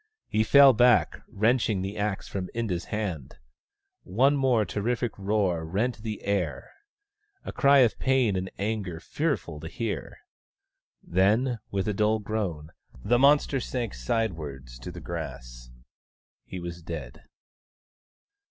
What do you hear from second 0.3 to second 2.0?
fell back, wrenching the